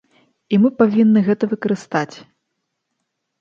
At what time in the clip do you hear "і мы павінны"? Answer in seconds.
0.55-1.23